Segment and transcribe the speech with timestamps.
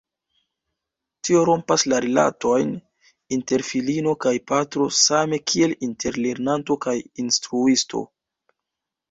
[1.27, 2.71] Tio rompas la rilatojn
[3.37, 8.05] inter filino kaj patro same kiel inter lernanto kaj instruisto.